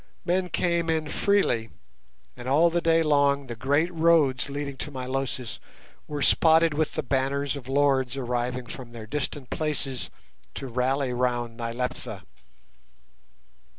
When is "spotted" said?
6.23-6.73